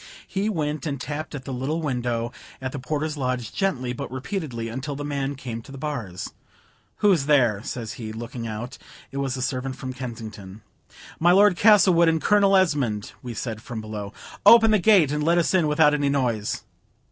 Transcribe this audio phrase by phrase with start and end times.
[0.27, 4.67] He went and tapped at the little window at the porter's lodge, gently, but repeatedly,
[4.67, 6.33] until the man came to the bars.
[7.05, 8.79] "Who's there?" says he, looking out;
[9.11, 10.63] it was the servant from Kensington.
[11.19, 14.11] "My Lord Castlewood and Colonel Esmond," we said, from below.
[14.43, 16.63] "Open the gate and let us in without any noise."